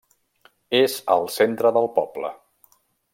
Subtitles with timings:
[0.79, 2.33] És al centre del poble.